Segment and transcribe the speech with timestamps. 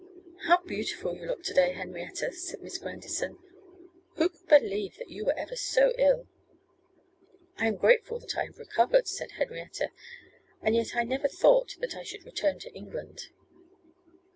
[0.47, 3.37] 'How beautiful you look to day, Henrietta!' said Miss Grandison.
[4.15, 6.27] 'Who could believe that you ever were so ill!'
[7.57, 9.91] 'I am grateful that I have recovered,' said Henrietta.
[10.59, 13.27] 'And yet I never thought that I should return to England.